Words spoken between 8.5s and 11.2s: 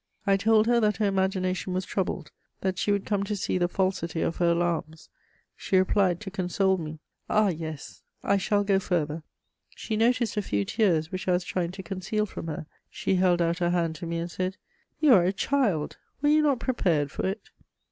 go farther!" She noticed a few tears